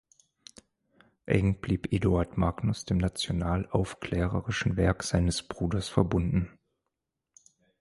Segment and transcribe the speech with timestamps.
[1.27, 6.49] Eng blieb Eduard Magnus dem national-aufklärerischen Werk seines Bruders verbunden.